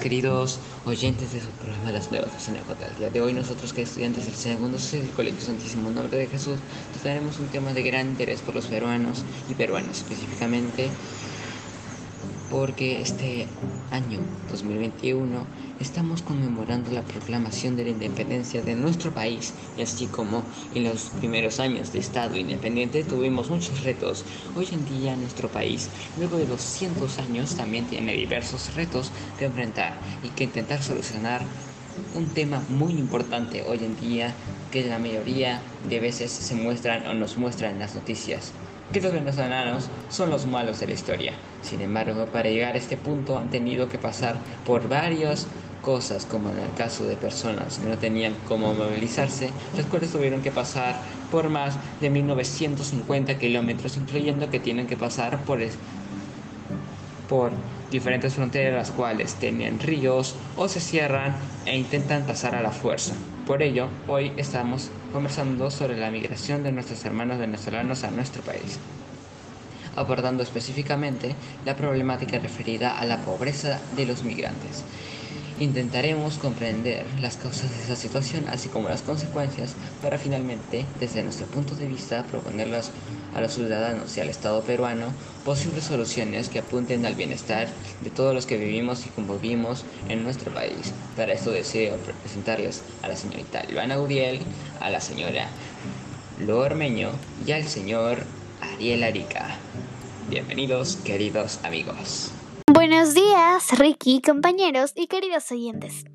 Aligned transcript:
queridos 0.00 0.58
oyentes 0.86 1.32
de 1.32 1.40
su 1.40 1.48
programa 1.48 1.92
Las 1.92 2.10
Nuevas 2.10 2.48
en 2.48 2.56
el 2.56 2.96
día 2.98 3.10
de 3.10 3.20
hoy. 3.20 3.34
Nosotros 3.34 3.74
que 3.74 3.82
estudiantes 3.82 4.24
del 4.24 4.34
segundo 4.34 4.78
C 4.78 4.98
del 4.98 5.10
Colegio 5.10 5.42
Santísimo 5.42 5.90
Nombre 5.90 6.16
de 6.16 6.26
Jesús 6.26 6.58
trataremos 6.94 7.38
un 7.38 7.48
tema 7.48 7.74
de 7.74 7.82
gran 7.82 8.08
interés 8.08 8.40
por 8.40 8.54
los 8.54 8.66
peruanos 8.66 9.24
y 9.48 9.54
peruanas 9.54 9.98
específicamente 9.98 10.88
porque 12.50 13.00
este 13.00 13.46
año 13.90 14.18
2021 14.50 15.46
estamos 15.78 16.22
conmemorando 16.22 16.90
la 16.90 17.02
proclamación 17.02 17.76
de 17.76 17.84
la 17.84 17.90
independencia 17.90 18.60
de 18.62 18.74
nuestro 18.74 19.12
país 19.12 19.54
y 19.76 19.82
así 19.82 20.08
como 20.08 20.44
en 20.74 20.84
los 20.84 21.10
primeros 21.10 21.60
años 21.60 21.92
de 21.92 22.00
Estado 22.00 22.36
independiente 22.36 23.04
tuvimos 23.04 23.50
muchos 23.50 23.84
retos. 23.84 24.24
Hoy 24.54 24.68
en 24.72 24.84
día 24.84 25.16
nuestro 25.16 25.48
país, 25.48 25.90
luego 26.16 26.38
de 26.38 26.46
los 26.46 26.60
cientos 26.60 27.18
años, 27.18 27.56
también 27.56 27.86
tiene 27.86 28.14
diversos 28.14 28.74
retos 28.74 29.12
que 29.38 29.44
enfrentar 29.44 30.00
y 30.22 30.28
que 30.30 30.44
intentar 30.44 30.82
solucionar 30.82 31.46
un 32.14 32.28
tema 32.28 32.64
muy 32.68 32.94
importante 32.94 33.62
hoy 33.62 33.78
en 33.84 33.96
día 33.96 34.34
que 34.70 34.84
la 34.84 34.98
mayoría 34.98 35.62
de 35.88 36.00
veces 36.00 36.32
se 36.32 36.54
muestran 36.54 37.06
o 37.06 37.14
nos 37.14 37.36
muestran 37.36 37.74
en 37.74 37.78
las 37.80 37.94
noticias 37.94 38.52
que 38.92 39.00
los 39.00 39.12
venezolanos 39.12 39.88
son 40.08 40.30
los 40.30 40.46
malos 40.46 40.80
de 40.80 40.88
la 40.88 40.94
historia. 40.94 41.32
Sin 41.62 41.80
embargo, 41.80 42.26
para 42.26 42.50
llegar 42.50 42.74
a 42.74 42.78
este 42.78 42.96
punto 42.96 43.38
han 43.38 43.50
tenido 43.50 43.88
que 43.88 43.98
pasar 43.98 44.36
por 44.66 44.88
varias 44.88 45.46
cosas, 45.82 46.26
como 46.26 46.50
en 46.50 46.58
el 46.58 46.72
caso 46.76 47.04
de 47.04 47.16
personas 47.16 47.78
que 47.78 47.88
no 47.88 47.98
tenían 47.98 48.34
cómo 48.46 48.74
movilizarse, 48.74 49.50
las 49.76 49.86
cuales 49.86 50.10
tuvieron 50.10 50.42
que 50.42 50.50
pasar 50.50 51.00
por 51.30 51.48
más 51.48 51.76
de 52.00 52.10
1950 52.10 53.38
kilómetros, 53.38 53.96
incluyendo 53.96 54.50
que 54.50 54.60
tienen 54.60 54.86
que 54.86 54.96
pasar 54.96 55.38
por, 55.44 55.60
por 57.28 57.52
diferentes 57.90 58.34
fronteras, 58.34 58.88
las 58.88 58.96
cuales 58.96 59.34
tienen 59.34 59.80
ríos 59.80 60.36
o 60.56 60.68
se 60.68 60.80
cierran 60.80 61.36
e 61.66 61.76
intentan 61.76 62.24
pasar 62.24 62.54
a 62.54 62.62
la 62.62 62.70
fuerza. 62.70 63.14
Por 63.46 63.62
ello, 63.62 63.88
hoy 64.06 64.32
estamos 64.36 64.90
conversando 65.12 65.70
sobre 65.70 65.96
la 65.96 66.10
migración 66.10 66.62
de 66.62 66.72
nuestros 66.72 67.04
hermanos 67.04 67.38
venezolanos 67.38 68.04
a 68.04 68.10
nuestro 68.10 68.42
país, 68.42 68.78
abordando 69.96 70.42
específicamente 70.42 71.34
la 71.64 71.76
problemática 71.76 72.38
referida 72.38 72.98
a 72.98 73.04
la 73.04 73.18
pobreza 73.18 73.80
de 73.96 74.06
los 74.06 74.22
migrantes. 74.22 74.84
Intentaremos 75.60 76.38
comprender 76.38 77.04
las 77.20 77.36
causas 77.36 77.70
de 77.70 77.84
esa 77.84 77.94
situación, 77.94 78.46
así 78.48 78.70
como 78.70 78.88
las 78.88 79.02
consecuencias, 79.02 79.74
para 80.00 80.16
finalmente, 80.16 80.86
desde 80.98 81.22
nuestro 81.22 81.46
punto 81.48 81.74
de 81.74 81.86
vista, 81.86 82.24
proponerlas 82.24 82.92
a 83.34 83.42
los 83.42 83.52
ciudadanos 83.52 84.16
y 84.16 84.20
al 84.20 84.30
Estado 84.30 84.62
peruano 84.62 85.12
posibles 85.44 85.84
soluciones 85.84 86.48
que 86.48 86.60
apunten 86.60 87.04
al 87.04 87.14
bienestar 87.14 87.68
de 88.00 88.08
todos 88.08 88.34
los 88.34 88.46
que 88.46 88.56
vivimos 88.56 89.04
y 89.04 89.10
convivimos 89.10 89.84
en 90.08 90.22
nuestro 90.22 90.50
país. 90.50 90.94
Para 91.14 91.34
esto 91.34 91.50
deseo 91.50 91.98
presentarles 92.22 92.80
a 93.02 93.08
la 93.08 93.16
señorita 93.16 93.62
Luana 93.70 94.00
Uriel, 94.00 94.40
a 94.80 94.88
la 94.88 95.02
señora 95.02 95.46
Lo 96.38 96.58
Ormeño 96.60 97.10
y 97.46 97.52
al 97.52 97.68
señor 97.68 98.24
Ariel 98.62 99.02
Arica. 99.02 99.58
Bienvenidos, 100.30 100.96
queridos 101.04 101.60
amigos. 101.64 102.32
Buenos 102.80 103.12
días, 103.12 103.78
Ricky, 103.78 104.22
compañeros 104.22 104.94
y 104.96 105.06
queridos 105.06 105.52
oyentes. 105.52 106.06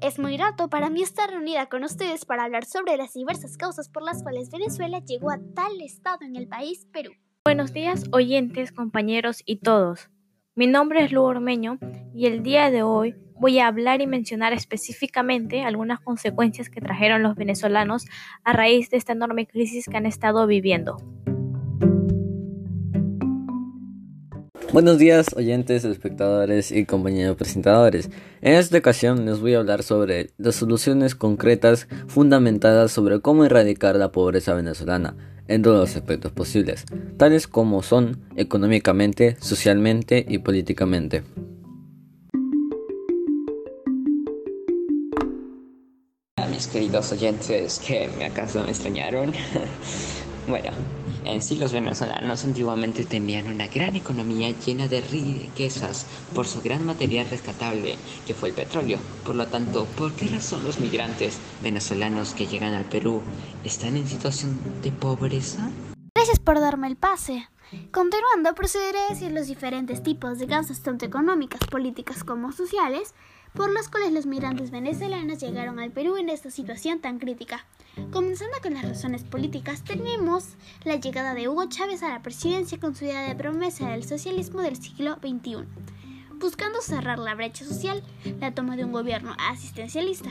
Es 0.00 0.20
muy 0.20 0.36
grato 0.36 0.70
para 0.70 0.88
mí 0.88 1.02
estar 1.02 1.28
reunida 1.28 1.68
con 1.68 1.82
ustedes 1.82 2.24
para 2.24 2.44
hablar 2.44 2.64
sobre 2.64 2.96
las 2.96 3.12
diversas 3.14 3.56
causas 3.56 3.88
por 3.88 4.04
las 4.04 4.22
cuales 4.22 4.52
Venezuela 4.52 5.00
llegó 5.00 5.32
a 5.32 5.40
tal 5.56 5.80
estado 5.80 6.18
en 6.22 6.36
el 6.36 6.46
país 6.46 6.86
Perú. 6.92 7.10
Buenos 7.44 7.72
días, 7.72 8.04
oyentes, 8.12 8.70
compañeros 8.70 9.42
y 9.44 9.56
todos. 9.56 10.10
Mi 10.54 10.68
nombre 10.68 11.02
es 11.02 11.10
Lu 11.10 11.22
Ormeño 11.22 11.80
y 12.14 12.26
el 12.26 12.44
día 12.44 12.70
de 12.70 12.84
hoy 12.84 13.16
voy 13.40 13.58
a 13.58 13.66
hablar 13.66 14.00
y 14.00 14.06
mencionar 14.06 14.52
específicamente 14.52 15.64
algunas 15.64 15.98
consecuencias 15.98 16.70
que 16.70 16.80
trajeron 16.80 17.24
los 17.24 17.34
venezolanos 17.34 18.06
a 18.44 18.52
raíz 18.52 18.90
de 18.90 18.96
esta 18.96 19.14
enorme 19.14 19.48
crisis 19.48 19.86
que 19.86 19.96
han 19.96 20.06
estado 20.06 20.46
viviendo. 20.46 20.98
Buenos 24.72 24.98
días, 24.98 25.34
oyentes, 25.34 25.84
espectadores 25.84 26.70
y 26.70 26.86
compañeros 26.86 27.36
presentadores. 27.36 28.08
En 28.40 28.54
esta 28.54 28.78
ocasión 28.78 29.26
les 29.26 29.40
voy 29.40 29.54
a 29.54 29.58
hablar 29.58 29.82
sobre 29.82 30.30
las 30.38 30.54
soluciones 30.54 31.16
concretas 31.16 31.88
fundamentadas 32.06 32.92
sobre 32.92 33.20
cómo 33.20 33.44
erradicar 33.44 33.96
la 33.96 34.12
pobreza 34.12 34.54
venezolana 34.54 35.16
en 35.48 35.62
todos 35.62 35.76
los 35.76 35.96
aspectos 35.96 36.30
posibles, 36.30 36.84
tales 37.16 37.48
como 37.48 37.82
son 37.82 38.20
económicamente, 38.36 39.36
socialmente 39.40 40.24
y 40.28 40.38
políticamente. 40.38 41.24
A 46.36 46.46
mis 46.46 46.68
queridos 46.68 47.10
oyentes 47.10 47.80
que 47.84 48.08
me 48.16 48.26
acaso 48.26 48.62
me 48.62 48.70
extrañaron. 48.70 49.32
bueno, 50.46 50.70
en 51.24 51.42
sí, 51.42 51.56
los 51.56 51.72
venezolanos 51.72 52.44
antiguamente 52.44 53.04
tenían 53.04 53.46
una 53.46 53.66
gran 53.68 53.96
economía 53.96 54.50
llena 54.64 54.88
de 54.88 55.00
riquezas 55.00 56.06
por 56.34 56.46
su 56.46 56.62
gran 56.62 56.84
material 56.84 57.28
rescatable, 57.30 57.96
que 58.26 58.34
fue 58.34 58.50
el 58.50 58.54
petróleo. 58.54 58.98
Por 59.24 59.36
lo 59.36 59.46
tanto, 59.46 59.84
¿por 59.96 60.12
qué 60.12 60.26
razón 60.28 60.64
los 60.64 60.80
migrantes 60.80 61.38
venezolanos 61.62 62.34
que 62.34 62.46
llegan 62.46 62.74
al 62.74 62.84
Perú 62.84 63.22
están 63.64 63.96
en 63.96 64.06
situación 64.06 64.58
de 64.82 64.92
pobreza? 64.92 65.70
Gracias 66.14 66.38
por 66.38 66.60
darme 66.60 66.88
el 66.88 66.96
pase. 66.96 67.48
Continuando, 67.92 68.54
procederé 68.54 68.98
a 68.98 69.10
decir 69.10 69.30
los 69.30 69.46
diferentes 69.46 70.02
tipos 70.02 70.38
de 70.38 70.48
causas 70.48 70.80
tanto 70.80 71.06
económicas, 71.06 71.60
políticas 71.70 72.24
como 72.24 72.50
sociales 72.50 73.14
por 73.54 73.72
las 73.72 73.88
cuales 73.88 74.12
los 74.12 74.26
migrantes 74.26 74.70
venezolanos 74.70 75.38
llegaron 75.40 75.78
al 75.78 75.90
Perú 75.90 76.16
en 76.16 76.28
esta 76.28 76.50
situación 76.50 77.00
tan 77.00 77.18
crítica. 77.18 77.64
Comenzando 78.12 78.56
con 78.60 78.74
las 78.74 78.88
razones 78.88 79.22
políticas, 79.22 79.84
tenemos 79.84 80.56
la 80.84 80.96
llegada 80.96 81.34
de 81.34 81.48
Hugo 81.48 81.68
Chávez 81.68 82.02
a 82.02 82.08
la 82.08 82.22
presidencia 82.22 82.80
con 82.80 82.96
su 82.96 83.04
idea 83.04 83.28
de 83.28 83.36
promesa 83.36 83.88
del 83.90 84.04
socialismo 84.04 84.62
del 84.62 84.76
siglo 84.76 85.16
XXI, 85.16 85.66
buscando 86.34 86.80
cerrar 86.80 87.18
la 87.18 87.36
brecha 87.36 87.64
social, 87.64 88.02
la 88.40 88.52
toma 88.52 88.76
de 88.76 88.84
un 88.84 88.92
gobierno 88.92 89.36
asistencialista. 89.38 90.30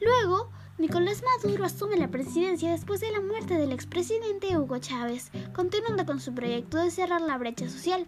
Luego, 0.00 0.50
Nicolás 0.76 1.22
Maduro 1.22 1.64
asume 1.64 1.96
la 1.96 2.08
presidencia 2.08 2.72
después 2.72 3.00
de 3.00 3.12
la 3.12 3.20
muerte 3.20 3.54
del 3.54 3.72
expresidente 3.72 4.58
Hugo 4.58 4.78
Chávez, 4.78 5.30
continuando 5.54 6.04
con 6.04 6.20
su 6.20 6.34
proyecto 6.34 6.76
de 6.76 6.90
cerrar 6.90 7.22
la 7.22 7.38
brecha 7.38 7.68
social, 7.70 8.06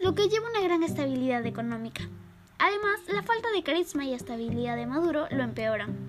lo 0.00 0.14
que 0.14 0.28
lleva 0.28 0.50
una 0.50 0.62
gran 0.62 0.82
estabilidad 0.82 1.46
económica. 1.46 2.08
Además, 2.58 3.00
la 3.08 3.22
falta 3.22 3.50
de 3.52 3.62
carisma 3.62 4.04
y 4.04 4.14
estabilidad 4.14 4.76
de 4.76 4.86
Maduro 4.86 5.26
lo 5.30 5.42
empeoran, 5.42 6.08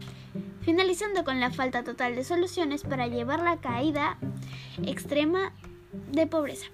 finalizando 0.66 1.24
con 1.24 1.40
la 1.40 1.52
falta 1.52 1.84
total 1.84 2.16
de 2.16 2.24
soluciones 2.24 2.81
para 2.81 3.08
llevar 3.08 3.42
la 3.42 3.58
caída 3.58 4.18
extrema 4.84 5.53
de 6.12 6.26
pobreza 6.26 6.66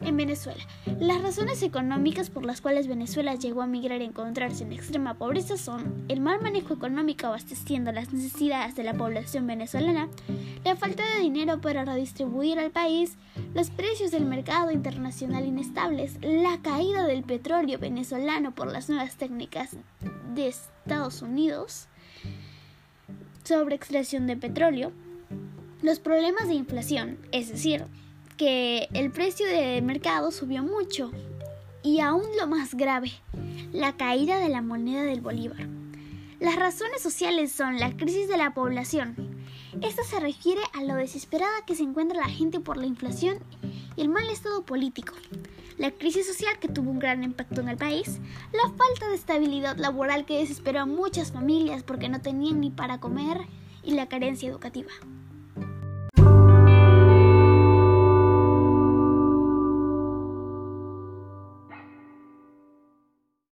en 0.00 0.16
Venezuela. 0.16 0.62
Las 0.98 1.22
razones 1.22 1.62
económicas 1.62 2.30
por 2.30 2.44
las 2.44 2.60
cuales 2.60 2.88
Venezuela 2.88 3.34
llegó 3.34 3.62
a 3.62 3.66
migrar 3.66 4.00
y 4.00 4.04
encontrarse 4.04 4.64
en 4.64 4.72
extrema 4.72 5.14
pobreza 5.14 5.56
son 5.56 6.04
el 6.08 6.20
mal 6.20 6.40
manejo 6.42 6.74
económico 6.74 7.26
abasteciendo 7.26 7.92
las 7.92 8.12
necesidades 8.12 8.74
de 8.74 8.84
la 8.84 8.94
población 8.94 9.46
venezolana, 9.46 10.08
la 10.64 10.76
falta 10.76 11.04
de 11.14 11.20
dinero 11.20 11.60
para 11.60 11.84
redistribuir 11.84 12.58
al 12.58 12.70
país, 12.70 13.16
los 13.54 13.70
precios 13.70 14.10
del 14.10 14.24
mercado 14.24 14.70
internacional 14.72 15.46
inestables, 15.46 16.18
la 16.22 16.58
caída 16.60 17.06
del 17.06 17.22
petróleo 17.22 17.78
venezolano 17.78 18.52
por 18.54 18.70
las 18.72 18.88
nuevas 18.88 19.16
técnicas 19.16 19.76
de 20.34 20.48
Estados 20.48 21.22
Unidos 21.22 21.88
sobre 23.48 23.76
extracción 23.76 24.26
de 24.26 24.36
petróleo, 24.36 24.92
los 25.80 26.00
problemas 26.00 26.48
de 26.48 26.54
inflación, 26.54 27.16
es 27.32 27.48
decir, 27.48 27.86
que 28.36 28.88
el 28.92 29.10
precio 29.10 29.46
de 29.46 29.80
mercado 29.80 30.30
subió 30.30 30.62
mucho 30.62 31.10
y 31.82 32.00
aún 32.00 32.26
lo 32.38 32.46
más 32.46 32.74
grave, 32.74 33.10
la 33.72 33.96
caída 33.96 34.38
de 34.38 34.50
la 34.50 34.60
moneda 34.60 35.02
del 35.04 35.22
bolívar. 35.22 35.66
Las 36.40 36.56
razones 36.56 37.00
sociales 37.00 37.50
son 37.50 37.78
la 37.78 37.96
crisis 37.96 38.28
de 38.28 38.36
la 38.36 38.52
población. 38.52 39.16
Esto 39.80 40.02
se 40.04 40.20
refiere 40.20 40.60
a 40.74 40.84
lo 40.84 40.96
desesperada 40.96 41.64
que 41.66 41.74
se 41.74 41.84
encuentra 41.84 42.20
la 42.20 42.28
gente 42.28 42.60
por 42.60 42.76
la 42.76 42.86
inflación 42.86 43.38
y 43.96 44.02
el 44.02 44.10
mal 44.10 44.28
estado 44.28 44.62
político. 44.66 45.14
La 45.78 45.92
crisis 45.92 46.26
social 46.26 46.58
que 46.58 46.66
tuvo 46.66 46.90
un 46.90 46.98
gran 46.98 47.22
impacto 47.22 47.60
en 47.60 47.68
el 47.68 47.76
país, 47.76 48.18
la 48.52 48.68
falta 48.70 49.08
de 49.08 49.14
estabilidad 49.14 49.76
laboral 49.76 50.26
que 50.26 50.38
desesperó 50.38 50.80
a 50.80 50.86
muchas 50.86 51.30
familias 51.30 51.84
porque 51.84 52.08
no 52.08 52.20
tenían 52.20 52.60
ni 52.60 52.70
para 52.70 52.98
comer 52.98 53.38
y 53.84 53.94
la 53.94 54.08
carencia 54.08 54.48
educativa. 54.48 54.90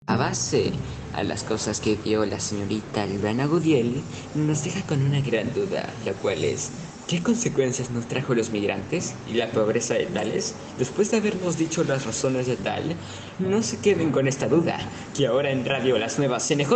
A 0.06 0.16
base 0.16 0.72
a 1.14 1.22
las 1.24 1.44
cosas 1.44 1.80
que 1.80 1.96
dio 1.96 2.24
la 2.24 2.40
señorita 2.40 3.04
Luana 3.06 3.44
Gudiel, 3.44 4.02
nos 4.34 4.64
deja 4.64 4.80
con 4.86 5.02
una 5.02 5.20
gran 5.20 5.52
duda, 5.52 5.92
la 6.06 6.14
cual 6.14 6.42
es, 6.42 6.70
¿qué 7.08 7.22
consecuencias 7.22 7.90
nos 7.90 8.06
trajo 8.06 8.34
los 8.34 8.50
migrantes 8.50 9.14
y 9.30 9.34
la 9.34 9.48
pobreza 9.48 9.94
de 9.94 10.06
tales? 10.06 10.54
Después 10.78 11.10
de 11.10 11.18
habernos 11.18 11.58
dicho 11.58 11.84
las 11.84 12.06
razones 12.06 12.46
de 12.46 12.56
tal, 12.56 12.94
no 13.38 13.62
se 13.62 13.78
queden 13.78 14.10
con 14.10 14.28
esta 14.28 14.48
duda, 14.48 14.78
que 15.16 15.26
ahora 15.26 15.50
en 15.50 15.64
Radio 15.64 15.98
Las 15.98 16.18
Nuevas 16.18 16.46
CNJ 16.46 16.72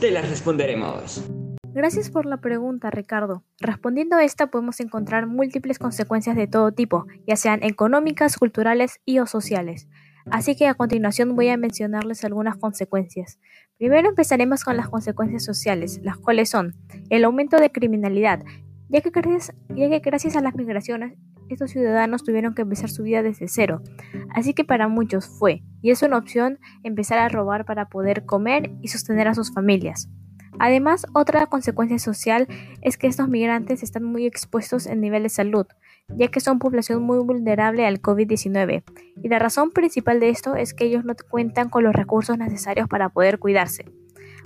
te 0.00 0.10
las 0.10 0.28
responderemos. 0.28 1.22
Gracias 1.74 2.10
por 2.10 2.26
la 2.26 2.38
pregunta, 2.38 2.90
Ricardo. 2.90 3.44
Respondiendo 3.60 4.16
a 4.16 4.24
esta 4.24 4.48
podemos 4.48 4.80
encontrar 4.80 5.26
múltiples 5.26 5.78
consecuencias 5.78 6.34
de 6.34 6.48
todo 6.48 6.72
tipo, 6.72 7.06
ya 7.26 7.36
sean 7.36 7.62
económicas, 7.62 8.36
culturales 8.36 9.00
y 9.04 9.20
o 9.20 9.26
sociales. 9.26 9.86
Así 10.30 10.56
que 10.56 10.66
a 10.66 10.74
continuación 10.74 11.36
voy 11.36 11.48
a 11.48 11.56
mencionarles 11.56 12.24
algunas 12.24 12.56
consecuencias. 12.56 13.38
Primero 13.78 14.08
empezaremos 14.08 14.64
con 14.64 14.76
las 14.76 14.88
consecuencias 14.88 15.44
sociales, 15.44 16.00
las 16.02 16.16
cuales 16.16 16.50
son 16.50 16.74
el 17.10 17.24
aumento 17.24 17.58
de 17.58 17.70
criminalidad, 17.70 18.42
ya 18.88 19.00
que 19.00 19.10
gracias, 19.10 19.54
gracias 19.68 20.36
a 20.36 20.40
las 20.40 20.54
migraciones 20.54 21.18
estos 21.48 21.70
ciudadanos 21.70 22.24
tuvieron 22.24 22.54
que 22.54 22.62
empezar 22.62 22.90
su 22.90 23.02
vida 23.02 23.22
desde 23.22 23.48
cero. 23.48 23.82
Así 24.30 24.54
que 24.54 24.64
para 24.64 24.88
muchos 24.88 25.26
fue, 25.26 25.62
y 25.82 25.90
es 25.90 26.02
una 26.02 26.18
opción, 26.18 26.58
empezar 26.82 27.18
a 27.18 27.28
robar 27.28 27.64
para 27.64 27.88
poder 27.88 28.24
comer 28.26 28.70
y 28.82 28.88
sostener 28.88 29.28
a 29.28 29.34
sus 29.34 29.52
familias. 29.52 30.08
Además, 30.58 31.06
otra 31.12 31.46
consecuencia 31.46 31.98
social 31.98 32.48
es 32.82 32.96
que 32.96 33.06
estos 33.06 33.28
migrantes 33.28 33.82
están 33.82 34.02
muy 34.02 34.26
expuestos 34.26 34.86
en 34.86 35.00
nivel 35.00 35.22
de 35.22 35.28
salud, 35.28 35.66
ya 36.08 36.28
que 36.28 36.40
son 36.40 36.58
población 36.58 37.02
muy 37.02 37.18
vulnerable 37.18 37.86
al 37.86 38.02
COVID-19. 38.02 38.82
Y 39.22 39.28
la 39.28 39.38
razón 39.38 39.70
principal 39.70 40.18
de 40.18 40.30
esto 40.30 40.56
es 40.56 40.74
que 40.74 40.86
ellos 40.86 41.04
no 41.04 41.14
cuentan 41.30 41.68
con 41.68 41.84
los 41.84 41.94
recursos 41.94 42.36
necesarios 42.38 42.88
para 42.88 43.08
poder 43.10 43.38
cuidarse. 43.38 43.84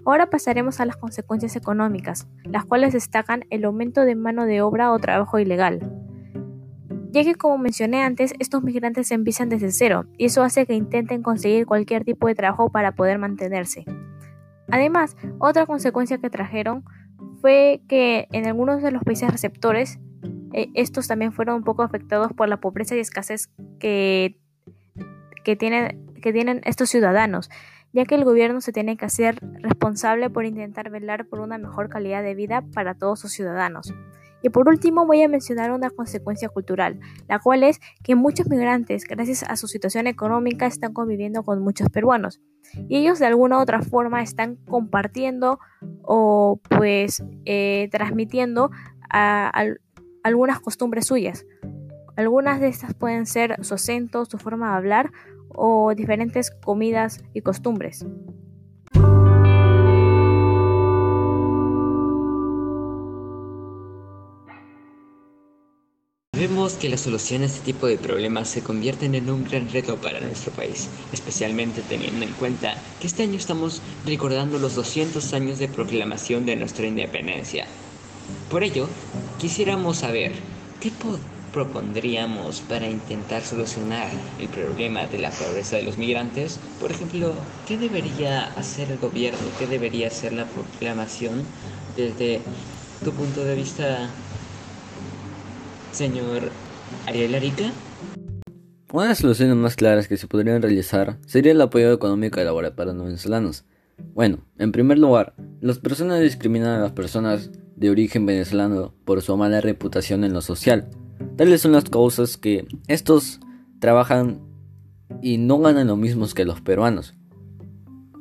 Ahora 0.05 0.31
pasaremos 0.31 0.81
a 0.81 0.87
las 0.87 0.97
consecuencias 0.97 1.55
económicas, 1.55 2.27
las 2.45 2.65
cuales 2.65 2.93
destacan 2.93 3.45
el 3.51 3.65
aumento 3.65 4.05
de 4.05 4.17
mano 4.17 4.47
de 4.47 4.61
obra 4.61 4.93
o 4.93 4.99
trabajo 4.99 5.39
ilegal. 5.39 5.81
Ya 7.11 7.23
que 7.23 7.35
como 7.35 7.59
mencioné 7.59 8.03
antes, 8.03 8.35
estos 8.39 8.63
migrantes 8.63 9.11
empiezan 9.11 9.49
desde 9.49 9.71
cero, 9.71 10.07
y 10.19 10.25
eso 10.25 10.43
hace 10.43 10.67
que 10.67 10.75
intenten 10.75 11.23
conseguir 11.23 11.67
cualquier 11.67 12.05
tipo 12.05 12.27
de 12.27 12.35
trabajo 12.35 12.71
para 12.71 12.93
poder 12.93 13.19
mantenerse. 13.19 13.85
Además, 14.71 15.17
otra 15.39 15.67
consecuencia 15.67 16.19
que 16.19 16.31
trajeron 16.31 16.85
fue 17.41 17.83
que 17.89 18.29
en 18.33 18.47
algunos 18.47 18.83
de 18.83 18.91
los 18.91 19.05
países 19.05 19.31
receptores, 19.31 20.01
eh, 20.53 20.71
estos 20.75 21.07
también 21.07 21.33
fueron 21.33 21.57
un 21.57 21.65
poco 21.65 21.83
afectados 21.83 22.33
por 22.33 22.49
la 22.49 22.59
pobreza 22.59 22.97
y 22.97 23.01
escasez 23.01 23.51
que, 23.79 24.39
que, 25.45 25.55
tienen, 25.55 26.07
que 26.23 26.33
tienen 26.33 26.63
estos 26.65 26.89
ciudadanos, 26.89 27.51
ya 27.93 28.05
que 28.05 28.15
el 28.15 28.25
gobierno 28.25 28.61
se 28.61 28.73
tiene 28.73 28.97
que 28.97 29.05
hacer 29.05 29.39
responsable 29.61 30.31
por 30.31 30.45
intentar 30.45 30.91
velar 30.91 31.27
por 31.27 31.41
una 31.41 31.59
mejor 31.59 31.89
calidad 31.89 32.23
de 32.23 32.35
vida 32.35 32.65
para 32.75 32.95
todos 32.95 33.21
sus 33.21 33.33
ciudadanos. 33.33 33.93
Y 34.43 34.51
por 34.51 34.69
último 34.69 35.07
voy 35.07 35.23
a 35.23 35.29
mencionar 35.29 35.71
una 35.71 35.91
consecuencia 35.91 36.49
cultural, 36.49 36.99
la 37.29 37.39
cual 37.39 37.63
es 37.63 37.81
que 38.03 38.17
muchos 38.17 38.49
migrantes, 38.49 39.05
gracias 39.05 39.45
a 39.45 39.57
su 39.57 39.69
situación 39.69 40.09
económica, 40.09 40.67
están 40.67 40.93
conviviendo 40.93 41.45
con 41.45 41.63
muchos 41.63 41.89
peruanos. 41.91 42.41
Y 42.89 42.99
ellos 42.99 43.21
de 43.21 43.27
alguna 43.27 43.59
u 43.59 43.63
otra 43.63 43.83
forma 43.83 44.23
están 44.23 44.57
compartiendo 44.57 45.61
o 46.03 46.61
pues 46.69 47.23
eh, 47.45 47.89
transmitiendo 47.93 48.71
algunas 50.25 50.59
costumbres 50.61 51.07
suyas. 51.07 51.47
Algunas 52.17 52.61
de 52.61 52.69
estas 52.69 52.95
pueden 52.95 53.27
ser 53.27 53.65
su 53.65 53.75
acento, 53.75 54.25
su 54.25 54.39
forma 54.39 54.71
de 54.71 54.77
hablar 54.77 55.13
o 55.55 55.95
diferentes 55.95 56.51
comidas 56.51 57.23
y 57.35 57.41
costumbres. 57.43 58.05
Vemos 66.43 66.73
que 66.73 66.89
la 66.89 66.97
solución 66.97 67.43
a 67.43 67.47
este 67.47 67.61
tipo 67.61 67.87
de 67.87 67.99
problemas 67.99 68.49
se 68.49 68.65
convierten 68.65 69.15
en 69.15 69.31
un 69.31 69.45
gran 69.45 69.71
reto 69.71 69.99
para 69.99 70.19
nuestro 70.19 70.51
país, 70.51 70.89
especialmente 71.13 71.83
teniendo 71.83 72.25
en 72.25 72.33
cuenta 72.33 72.75
que 73.01 73.07
este 73.07 73.23
año 73.23 73.37
estamos 73.37 73.81
recordando 74.05 74.59
los 74.59 74.75
200 74.75 75.35
años 75.35 75.61
de 75.61 75.69
proclamación 75.69 76.45
de 76.45 76.57
nuestra 76.57 76.87
independencia. 76.87 77.67
Por 78.51 78.65
ello, 78.65 78.89
quisiéramos 79.39 79.99
saber 79.99 80.33
qué 80.81 80.91
propondríamos 81.53 82.61
para 82.63 82.89
intentar 82.89 83.43
solucionar 83.43 84.09
el 84.41 84.49
problema 84.49 85.07
de 85.07 85.19
la 85.19 85.31
pobreza 85.31 85.77
de 85.77 85.83
los 85.83 85.99
migrantes. 85.99 86.59
Por 86.81 86.91
ejemplo, 86.91 87.35
¿qué 87.69 87.77
debería 87.77 88.45
hacer 88.55 88.91
el 88.91 88.99
gobierno? 88.99 89.39
¿Qué 89.59 89.67
debería 89.67 90.07
hacer 90.07 90.33
la 90.33 90.47
proclamación 90.47 91.43
desde 91.97 92.41
tu 93.05 93.13
punto 93.13 93.45
de 93.45 93.55
vista 93.55 94.09
señor 95.93 96.51
Ariel 97.07 97.35
Arica? 97.35 97.71
Una 98.93 99.05
de 99.05 99.09
las 99.11 99.19
soluciones 99.19 99.57
más 99.57 99.77
claras 99.77 100.09
que 100.09 100.17
se 100.17 100.27
podrían 100.27 100.61
realizar 100.61 101.19
sería 101.27 101.53
el 101.53 101.61
apoyo 101.61 101.93
económico 101.93 102.41
y 102.41 102.45
laboral 102.45 102.75
para 102.75 102.93
los 102.93 103.05
venezolanos. 103.05 103.65
Bueno, 104.15 104.39
en 104.59 104.73
primer 104.73 104.99
lugar, 104.99 105.35
las 105.61 105.79
personas 105.79 106.21
discriminan 106.21 106.79
a 106.79 106.83
las 106.83 106.93
personas 106.93 107.51
de 107.77 107.91
origen 107.91 108.27
venezolano 108.27 108.95
por 109.05 109.23
su 109.23 109.37
mala 109.37 109.61
reputación 109.61 110.25
en 110.25 110.33
lo 110.33 110.41
social. 110.41 110.89
Tales 111.37 111.61
son 111.61 111.73
las 111.73 111.85
causas 111.85 112.37
que 112.37 112.67
estos 112.89 113.41
trabajan 113.79 114.41
y 115.23 115.39
no 115.39 115.59
ganan 115.59 115.89
lo 115.89 115.97
mismo 115.97 116.27
que 116.35 116.45
los 116.45 116.61
peruanos. 116.61 117.15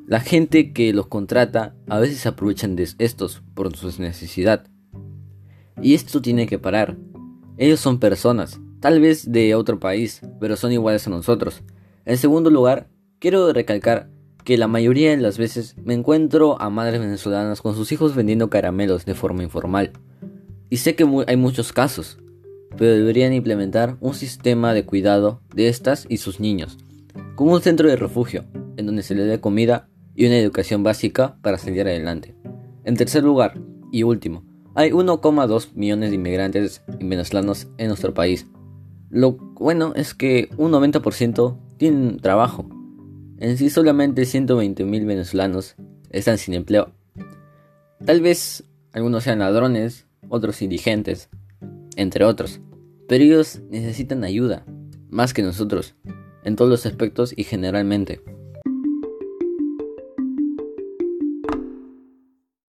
La 0.08 0.20
gente 0.20 0.74
que 0.74 0.94
los 0.94 1.08
contrata 1.08 1.76
a 1.88 2.00
veces 2.00 2.26
aprovechan 2.26 2.76
de 2.76 2.88
estos 2.98 3.42
por 3.54 3.76
su 3.76 4.02
necesidad. 4.02 4.66
Y 5.82 5.94
esto 5.94 6.22
tiene 6.22 6.48
que 6.48 6.60
parar, 6.60 6.98
ellos 7.58 7.80
son 7.80 8.00
personas, 8.00 8.60
tal 8.80 9.00
vez 9.00 9.32
de 9.32 9.54
otro 9.56 9.80
país, 9.80 10.22
pero 10.40 10.56
son 10.56 10.72
iguales 10.72 11.06
a 11.06 11.12
nosotros. 11.12 11.62
En 12.06 12.18
segundo 12.18 12.50
lugar, 12.50 12.88
quiero 13.20 13.54
recalcar 13.54 14.10
que 14.44 14.58
la 14.58 14.68
mayoría 14.68 15.12
de 15.12 15.18
las 15.18 15.38
veces 15.38 15.76
me 15.78 15.94
encuentro 15.94 16.60
a 16.60 16.70
madres 16.70 17.00
venezolanas 17.00 17.62
con 17.62 17.76
sus 17.76 17.92
hijos 17.92 18.16
vendiendo 18.16 18.50
caramelos 18.50 19.06
de 19.06 19.14
forma 19.14 19.44
informal. 19.44 19.92
Y 20.70 20.78
sé 20.78 20.96
que 20.96 21.06
hay 21.28 21.38
muchos 21.38 21.72
casos, 21.72 22.18
pero 22.78 22.92
deberían 22.92 23.34
implementar 23.34 23.98
un 24.00 24.14
sistema 24.14 24.74
de 24.74 24.86
cuidado 24.86 25.42
de 25.54 25.68
estas 25.68 26.06
y 26.10 26.18
sus 26.18 26.40
niños, 26.40 26.78
con 27.36 27.50
un 27.50 27.62
centro 27.62 27.90
de 27.90 27.96
refugio, 27.96 28.46
en 28.78 28.86
donde 28.86 29.04
se 29.04 29.16
les 29.16 29.28
dé 29.28 29.40
comida 29.40 29.90
y 30.16 30.26
una 30.26 30.38
educación 30.38 30.84
básica 30.84 31.38
para 31.42 31.58
salir 31.58 31.82
adelante. 31.82 32.36
En 32.84 32.96
tercer 32.96 33.24
lugar, 33.24 33.60
y 33.92 34.04
último, 34.04 34.44
hay 34.74 34.92
1,2 34.92 35.74
millones 35.76 36.10
de 36.10 36.16
inmigrantes 36.16 36.82
venezolanos 37.00 37.68
en 37.78 37.88
nuestro 37.88 38.14
país. 38.14 38.48
Lo 39.10 39.34
bueno 39.34 39.94
es 39.96 40.14
que 40.14 40.50
un 40.58 40.72
90% 40.72 41.58
tienen 41.78 42.20
trabajo. 42.20 42.70
En 43.38 43.58
sí 43.58 43.70
solamente 43.70 44.26
120 44.26 44.86
mil 44.86 45.06
venezolanos 45.06 45.76
están 46.10 46.38
sin 46.38 46.54
empleo. 46.54 46.94
Tal 48.06 48.22
vez 48.22 48.64
algunos 48.94 49.24
sean 49.24 49.40
ladrones, 49.40 50.08
otros 50.30 50.62
indigentes, 50.62 51.30
entre 51.96 52.26
otros. 52.26 52.62
Pero 53.08 53.24
ellos 53.24 53.62
necesitan 53.70 54.24
ayuda, 54.24 54.66
más 55.10 55.34
que 55.34 55.44
nosotros, 55.44 55.96
en 56.44 56.56
todos 56.56 56.72
los 56.72 56.86
aspectos 56.86 57.34
y 57.36 57.44
generalmente. 57.44 58.22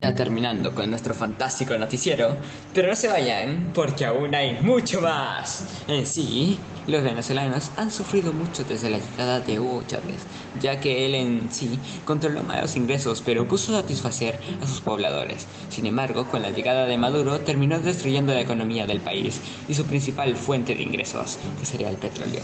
Terminando 0.03 0.75
con 0.75 0.91
nuestro 0.91 1.15
fantástico 1.15 1.79
noticiero, 1.79 2.37
pero 2.75 2.89
no 2.89 2.97
se 2.97 3.07
vayan 3.07 3.71
porque 3.73 4.05
aún 4.05 4.35
hay 4.35 4.59
mucho 4.61 5.01
más. 5.01 5.65
En 5.87 6.05
sí, 6.05 6.59
los 6.89 7.05
venezolanos 7.05 7.71
han 7.77 7.93
sufrido 7.93 8.33
mucho 8.33 8.65
desde 8.65 8.91
la 8.91 8.99
llegada 8.99 9.39
de 9.39 9.61
Hugo 9.61 9.85
Chávez, 9.87 10.27
ya 10.61 10.81
que 10.81 11.07
él 11.07 11.15
en 11.15 11.53
sí 11.53 11.79
controló 12.05 12.43
malos 12.43 12.75
ingresos, 12.75 13.23
pero 13.25 13.47
puso 13.47 13.73
satisfacer 13.73 14.41
a 14.61 14.67
sus 14.67 14.81
pobladores. 14.81 15.47
Sin 15.71 15.87
embargo, 15.87 16.27
con 16.27 16.43
la 16.43 16.51
llegada 16.51 16.85
de 16.87 16.99
Maduro 16.99 17.39
terminó 17.41 17.79
destruyendo 17.79 18.35
la 18.35 18.41
economía 18.41 18.87
del 18.87 19.01
país 19.01 19.41
y 19.69 19.75
su 19.75 19.85
principal 19.85 20.35
fuente 20.35 20.75
de 20.75 20.83
ingresos, 20.83 21.39
que 21.61 21.65
sería 21.65 21.89
el 21.89 21.97
petróleo. 21.97 22.43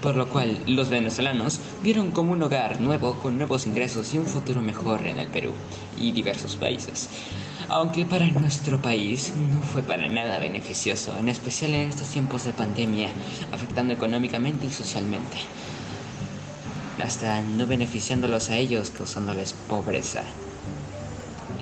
Por 0.00 0.16
lo 0.16 0.28
cual, 0.28 0.56
los 0.66 0.88
venezolanos 0.88 1.58
vieron 1.82 2.12
como 2.12 2.32
un 2.32 2.42
hogar 2.44 2.80
nuevo 2.80 3.14
con 3.14 3.36
nuevos 3.38 3.66
ingresos 3.66 4.14
y 4.14 4.18
un 4.18 4.26
futuro 4.26 4.62
mejor 4.62 5.04
en 5.06 5.18
el 5.18 5.28
Perú 5.28 5.52
y 5.98 6.12
diversos 6.12 6.56
países 6.56 6.91
aunque 7.68 8.04
para 8.04 8.26
nuestro 8.26 8.80
país 8.80 9.32
no 9.36 9.62
fue 9.62 9.82
para 9.82 10.08
nada 10.08 10.38
beneficioso, 10.38 11.16
en 11.18 11.28
especial 11.28 11.72
en 11.74 11.88
estos 11.88 12.08
tiempos 12.08 12.44
de 12.44 12.52
pandemia, 12.52 13.08
afectando 13.52 13.94
económicamente 13.94 14.66
y 14.66 14.70
socialmente, 14.70 15.38
hasta 17.02 17.40
no 17.42 17.66
beneficiándolos 17.66 18.50
a 18.50 18.56
ellos, 18.56 18.90
causándoles 18.90 19.54
pobreza. 19.68 20.22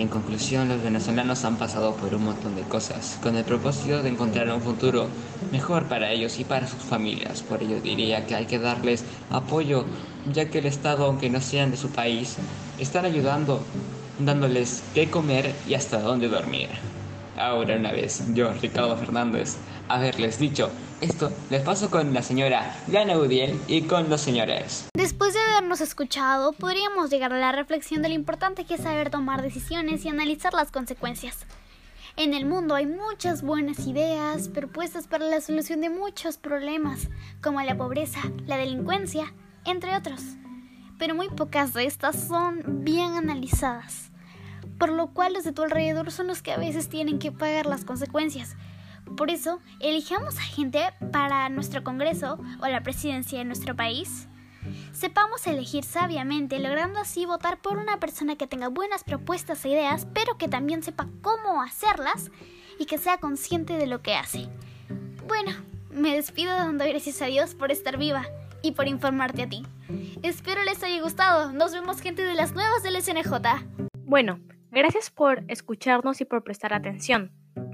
En 0.01 0.09
conclusión, 0.09 0.69
los 0.69 0.83
venezolanos 0.83 1.45
han 1.45 1.59
pasado 1.59 1.95
por 1.95 2.15
un 2.15 2.25
montón 2.25 2.57
de 2.57 2.63
cosas, 2.63 3.19
con 3.23 3.37
el 3.37 3.45
propósito 3.45 4.03
de 4.03 4.09
encontrar 4.09 4.51
un 4.51 4.63
futuro 4.63 5.09
mejor 5.53 5.89
para 5.89 6.11
ellos 6.11 6.39
y 6.39 6.45
para 6.45 6.67
sus 6.67 6.83
familias. 6.83 7.43
Por 7.43 7.63
ello 7.63 7.83
diría 7.83 8.27
que 8.27 8.35
hay 8.35 8.47
que 8.47 8.59
darles 8.59 9.05
apoyo, 9.29 9.85
ya 10.33 10.49
que 10.49 10.61
el 10.61 10.67
Estado, 10.67 11.05
aunque 11.05 11.29
no 11.29 11.43
sean 11.43 11.71
de 11.71 11.77
su 11.77 11.91
país, 11.91 12.37
están 12.79 13.05
ayudando, 13.05 13.63
dándoles 14.21 14.83
qué 14.95 15.11
comer 15.11 15.55
y 15.69 15.75
hasta 15.75 16.01
dónde 16.01 16.29
dormir. 16.29 16.69
Ahora 17.37 17.77
una 17.77 17.93
vez, 17.93 18.23
yo, 18.35 18.53
Ricardo 18.55 18.97
Fernández, 18.97 19.57
haberles 19.89 20.39
dicho 20.39 20.71
esto, 21.01 21.33
les 21.49 21.63
paso 21.63 21.91
con 21.91 22.13
la 22.13 22.23
señora 22.23 22.77
Lana 22.89 23.17
Udiel 23.17 23.59
y 23.67 23.83
con 23.83 24.11
los 24.11 24.21
señores. 24.21 24.89
Después 24.95 25.33
de 25.33 25.41
habernos 25.41 25.81
escuchado, 25.81 26.53
podríamos 26.53 27.09
llegar 27.09 27.33
a 27.33 27.39
la 27.39 27.53
reflexión 27.53 28.03
de 28.03 28.11
lo 28.11 28.15
importante 28.15 28.65
que 28.65 28.75
es 28.75 28.83
saber 28.83 29.09
tomar 29.09 29.41
decisiones 29.41 30.05
y 30.05 30.11
analizar 30.11 30.53
las 30.53 30.71
consecuencias. 30.71 31.47
En 32.17 32.35
el 32.35 32.45
mundo 32.45 32.75
hay 32.75 32.85
muchas 32.85 33.41
buenas 33.41 33.87
ideas 33.87 34.49
propuestas 34.49 35.07
para 35.07 35.25
la 35.25 35.41
solución 35.41 35.81
de 35.81 35.89
muchos 35.89 36.37
problemas, 36.37 37.09
como 37.41 37.63
la 37.63 37.79
pobreza, 37.79 38.21
la 38.47 38.59
delincuencia, 38.59 39.33
entre 39.65 39.97
otros. 39.97 40.21
Pero 40.99 41.15
muy 41.15 41.31
pocas 41.31 41.73
de 41.73 41.87
estas 41.87 42.29
son 42.29 42.85
bien 42.85 43.15
analizadas, 43.15 44.10
por 44.81 44.91
lo 44.91 45.09
cual 45.09 45.35
los 45.35 45.45
de 45.45 45.53
tu 45.53 45.63
alrededor 45.63 46.11
son 46.11 46.27
los 46.27 46.41
que 46.41 46.53
a 46.53 46.57
veces 46.57 46.89
tienen 46.89 47.19
que 47.19 47.31
pagar 47.31 47.67
las 47.67 47.85
consecuencias. 47.85 48.57
Por 49.15 49.31
eso, 49.31 49.61
elijamos 49.79 50.39
a 50.39 50.43
gente 50.43 50.81
para 51.13 51.51
nuestro 51.51 51.85
Congreso 51.85 52.39
o 52.63 52.67
la 52.67 52.83
presidencia 52.83 53.39
de 53.39 53.45
nuestro 53.45 53.77
país. 53.77 54.27
Sepamos 54.93 55.47
elegir 55.47 55.85
sabiamente, 55.85 56.59
logrando 56.59 56.99
así 56.99 57.27
votar 57.27 57.59
por 57.59 57.77
una 57.77 58.01
persona 58.01 58.37
que 58.37 58.47
tenga 58.47 58.69
buenas 58.69 59.05
propuestas 59.05 59.63
e 59.67 59.69
ideas, 59.69 60.07
pero 60.15 60.39
que 60.39 60.49
también 60.49 60.83
sepa 60.83 61.09
cómo 61.21 61.61
hacerlas 61.61 62.31
y 62.79 62.87
que 62.87 62.97
sea 62.97 63.19
consciente 63.19 63.75
de 63.75 63.87
lo 63.87 64.01
que 64.01 64.15
hace. 64.15 64.49
Bueno, 65.29 65.53
me 65.91 66.15
despido 66.15 66.55
dando 66.55 66.87
gracias 66.87 67.21
a 67.21 67.27
Dios 67.27 67.55
por 67.55 67.71
estar 67.71 67.99
viva 67.99 68.25
y 68.63 68.73
por 68.73 68.89
informarte 68.89 69.43
a 69.43 69.49
ti. 69.49 69.63
Espero 70.23 70.65
les 70.65 70.83
haya 70.83 71.03
gustado. 71.03 71.53
Nos 71.53 71.73
vemos 71.73 72.01
gente 72.01 72.23
de 72.23 72.35
las 72.35 72.53
nuevas 72.55 72.83
del 72.83 73.01
SNJ. 73.03 73.31
Bueno, 74.05 74.41
gracias 74.71 75.11
por 75.11 75.45
escucharnos 75.49 76.21
y 76.21 76.25
por 76.25 76.43
prestar 76.43 76.73
atención. 76.73 77.33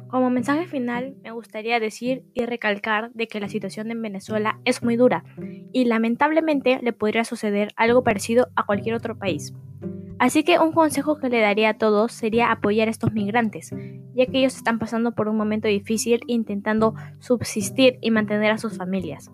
Como 0.09 0.31
mensaje 0.31 0.67
final, 0.67 1.17
me 1.23 1.33
gustaría 1.33 1.81
decir 1.81 2.25
y 2.33 2.47
recalcar 2.47 3.13
de 3.13 3.27
que 3.27 3.41
la 3.41 3.49
situación 3.49 3.91
en 3.91 4.01
Venezuela 4.01 4.61
es 4.65 4.83
muy 4.83 4.97
dura 4.97 5.25
y 5.73 5.85
lamentablemente 5.85 6.79
le 6.83 6.93
podría 6.93 7.25
suceder 7.25 7.73
algo 7.77 8.05
parecido 8.05 8.49
a 8.55 8.65
cualquier 8.65 8.95
otro 8.95 9.19
país. 9.19 9.53
Así 10.19 10.45
que 10.45 10.59
un 10.59 10.73
consejo 10.73 11.19
que 11.19 11.29
le 11.29 11.41
daría 11.41 11.71
a 11.71 11.79
todos 11.79 12.13
sería 12.13 12.51
apoyar 12.51 12.89
a 12.89 12.91
estos 12.91 13.13
migrantes, 13.13 13.75
ya 14.15 14.27
que 14.27 14.39
ellos 14.39 14.57
están 14.57 14.79
pasando 14.79 15.13
por 15.13 15.29
un 15.29 15.37
momento 15.37 15.69
difícil 15.69 16.21
intentando 16.27 16.95
subsistir 17.19 17.99
y 18.01 18.11
mantener 18.11 18.53
a 18.53 18.59
sus 18.59 18.77
familias. 18.79 19.31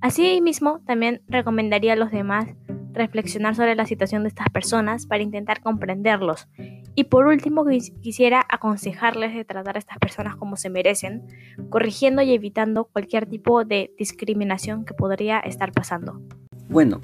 Asimismo, 0.00 0.80
también 0.86 1.22
recomendaría 1.28 1.94
a 1.94 1.96
los 1.96 2.10
demás 2.10 2.46
reflexionar 2.92 3.54
sobre 3.54 3.74
la 3.74 3.86
situación 3.86 4.22
de 4.22 4.28
estas 4.28 4.48
personas 4.50 5.06
para 5.06 5.22
intentar 5.22 5.60
comprenderlos. 5.60 6.48
Y 6.96 7.04
por 7.04 7.26
último, 7.26 7.64
quisiera 8.00 8.44
aconsejarles 8.48 9.34
de 9.34 9.44
tratar 9.44 9.76
a 9.76 9.78
estas 9.78 9.98
personas 9.98 10.36
como 10.36 10.56
se 10.56 10.70
merecen, 10.70 11.26
corrigiendo 11.70 12.22
y 12.22 12.32
evitando 12.32 12.84
cualquier 12.84 13.26
tipo 13.26 13.64
de 13.64 13.92
discriminación 13.98 14.84
que 14.84 14.94
podría 14.94 15.40
estar 15.40 15.72
pasando. 15.72 16.20
Bueno, 16.68 17.00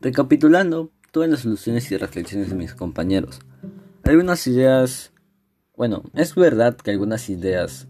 recapitulando 0.00 0.90
todas 1.10 1.28
las 1.28 1.40
soluciones 1.40 1.90
y 1.90 1.96
reflexiones 1.96 2.50
de 2.50 2.56
mis 2.56 2.74
compañeros. 2.74 3.40
Algunas 4.04 4.46
ideas, 4.46 5.12
bueno, 5.76 6.04
es 6.14 6.34
verdad 6.34 6.76
que 6.76 6.92
algunas 6.92 7.28
ideas 7.28 7.88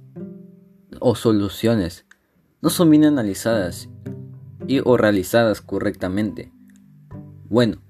o 1.01 1.15
soluciones 1.15 2.07
no 2.63 2.71
son 2.71 2.91
bien 2.91 3.05
analizadas 3.05 3.91
y 4.67 4.81
o 4.83 4.97
realizadas 4.97 5.61
correctamente. 5.61 6.53
Bueno, 7.49 7.83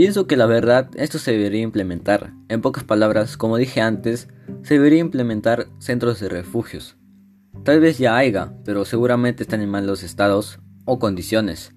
pienso 0.00 0.26
que 0.26 0.38
la 0.38 0.46
verdad 0.46 0.88
esto 0.94 1.18
se 1.18 1.32
debería 1.32 1.60
implementar. 1.60 2.32
En 2.48 2.62
pocas 2.62 2.84
palabras, 2.84 3.36
como 3.36 3.58
dije 3.58 3.82
antes, 3.82 4.28
se 4.62 4.72
debería 4.72 5.00
implementar 5.00 5.66
centros 5.78 6.20
de 6.20 6.30
refugios. 6.30 6.96
Tal 7.64 7.80
vez 7.80 7.98
ya 7.98 8.16
haya, 8.16 8.54
pero 8.64 8.86
seguramente 8.86 9.42
están 9.42 9.60
en 9.60 9.68
malos 9.68 10.02
estados 10.02 10.58
o 10.86 10.98
condiciones, 10.98 11.74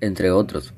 entre 0.00 0.30
otros. 0.30 0.72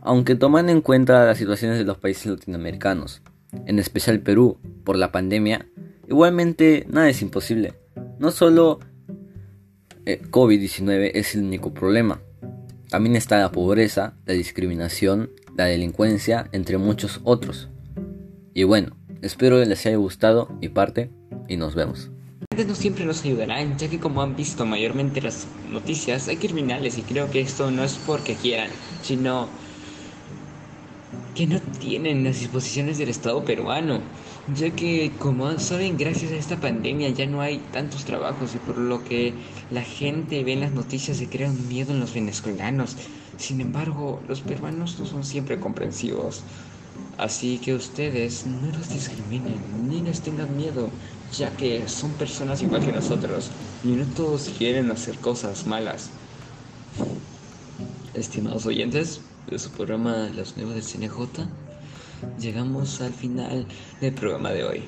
Aunque 0.00 0.34
toman 0.34 0.68
en 0.68 0.80
cuenta 0.80 1.24
las 1.24 1.38
situaciones 1.38 1.78
de 1.78 1.84
los 1.84 1.98
países 1.98 2.26
latinoamericanos, 2.26 3.22
en 3.64 3.78
especial 3.78 4.18
Perú, 4.18 4.58
por 4.82 4.96
la 4.96 5.12
pandemia, 5.12 5.68
igualmente 6.08 6.88
nada 6.90 7.08
es 7.08 7.22
imposible. 7.22 7.74
No 8.18 8.32
solo 8.32 8.80
eh, 10.06 10.20
COVID-19 10.28 11.12
es 11.14 11.36
el 11.36 11.44
único 11.44 11.72
problema. 11.72 12.20
También 12.90 13.14
está 13.14 13.38
la 13.38 13.52
pobreza, 13.52 14.16
la 14.26 14.34
discriminación, 14.34 15.30
la 15.56 15.64
delincuencia, 15.64 16.48
entre 16.52 16.78
muchos 16.78 17.20
otros. 17.24 17.68
Y 18.52 18.64
bueno, 18.64 18.96
espero 19.22 19.58
que 19.58 19.66
les 19.66 19.84
haya 19.86 19.96
gustado 19.96 20.48
mi 20.60 20.68
parte 20.68 21.10
y 21.48 21.56
nos 21.56 21.74
vemos. 21.74 22.10
No 22.56 22.74
siempre 22.74 23.04
nos 23.04 23.24
ayudarán, 23.24 23.76
ya 23.78 23.88
que 23.88 23.98
como 23.98 24.22
han 24.22 24.36
visto 24.36 24.64
mayormente 24.64 25.20
las 25.20 25.46
noticias, 25.70 26.28
hay 26.28 26.36
criminales 26.36 26.96
y 26.98 27.02
creo 27.02 27.30
que 27.30 27.40
esto 27.40 27.70
no 27.70 27.84
es 27.84 27.98
porque 28.06 28.34
quieran, 28.34 28.70
sino 29.02 29.48
que 31.34 31.46
no 31.46 31.60
tienen 31.60 32.24
las 32.24 32.40
disposiciones 32.40 32.98
del 32.98 33.10
Estado 33.10 33.44
peruano, 33.44 34.00
ya 34.54 34.70
que 34.70 35.12
como 35.18 35.58
saben, 35.58 35.96
gracias 35.96 36.32
a 36.32 36.36
esta 36.36 36.60
pandemia 36.60 37.08
ya 37.10 37.26
no 37.26 37.40
hay 37.40 37.58
tantos 37.72 38.04
trabajos 38.04 38.54
y 38.54 38.58
por 38.58 38.78
lo 38.78 39.02
que 39.02 39.34
la 39.70 39.82
gente 39.82 40.44
ve 40.44 40.52
en 40.52 40.60
las 40.60 40.72
noticias 40.72 41.16
se 41.16 41.28
crea 41.28 41.50
un 41.50 41.68
miedo 41.68 41.92
en 41.92 42.00
los 42.00 42.14
venezolanos. 42.14 42.96
Sin 43.38 43.60
embargo, 43.60 44.20
los 44.28 44.40
peruanos 44.40 44.98
no 44.98 45.06
son 45.06 45.24
siempre 45.24 45.58
comprensivos. 45.58 46.42
Así 47.18 47.58
que 47.58 47.74
ustedes 47.74 48.46
no 48.46 48.68
los 48.76 48.88
discriminen 48.88 49.60
ni 49.88 50.00
les 50.00 50.20
tengan 50.20 50.56
miedo, 50.56 50.90
ya 51.36 51.50
que 51.56 51.88
son 51.88 52.12
personas 52.12 52.62
igual 52.62 52.84
que 52.84 52.92
nosotros 52.92 53.50
y 53.82 53.88
no 53.88 54.04
todos 54.14 54.50
quieren 54.56 54.90
hacer 54.90 55.18
cosas 55.18 55.66
malas. 55.66 56.10
Estimados 58.14 58.64
oyentes, 58.64 59.20
de 59.50 59.58
su 59.58 59.70
programa 59.70 60.28
Los 60.34 60.56
Nuevos 60.56 60.74
del 60.74 60.84
CNJ, 60.84 61.46
llegamos 62.38 63.00
al 63.00 63.12
final 63.12 63.66
del 64.00 64.14
programa 64.14 64.50
de 64.50 64.64
hoy. 64.64 64.84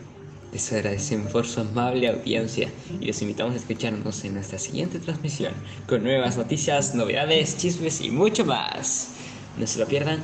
Les 0.53 0.73
agradecemos 0.73 1.31
por 1.31 1.47
su 1.47 1.61
amable 1.61 2.09
audiencia 2.09 2.71
y 3.01 3.07
los 3.07 3.21
invitamos 3.21 3.55
a 3.55 3.59
escucharnos 3.59 4.25
en 4.25 4.35
nuestra 4.35 4.59
siguiente 4.59 4.99
transmisión 4.99 5.53
con 5.87 6.03
nuevas 6.03 6.39
noticias, 6.39 6.95
novedades, 6.95 7.59
chismes 7.59 8.01
y 8.01 8.11
mucho 8.11 8.47
más. 8.47 9.11
No 9.59 9.67
se 9.67 9.79
lo 9.79 9.87
pierdan 9.87 10.21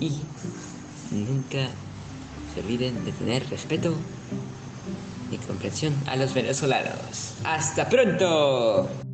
y 0.00 0.12
nunca 1.10 1.68
se 2.54 2.60
olviden 2.60 3.04
de 3.04 3.12
tener 3.12 3.48
respeto 3.50 3.94
y 5.30 5.36
comprensión 5.38 5.94
a 6.06 6.16
los 6.16 6.32
venezolanos. 6.32 7.34
¡Hasta 7.44 7.88
pronto! 7.88 9.11